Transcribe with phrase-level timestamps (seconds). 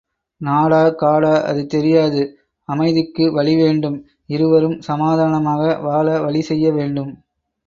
[0.41, 2.21] நாடா காடா அது தெரியாது
[2.69, 3.97] அமைதிக்கு வழி வேண்டும்
[4.29, 7.13] இருவரும் சமாதானமாக வாழ வழி செய்ய வேண்டும்.